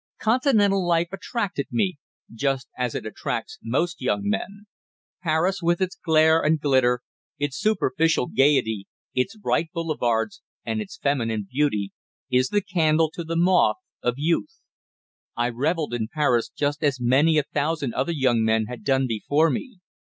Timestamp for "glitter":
6.59-7.01